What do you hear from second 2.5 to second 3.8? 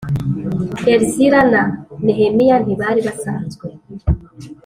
ntibari basazwe